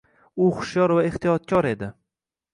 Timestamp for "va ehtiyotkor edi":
0.99-1.93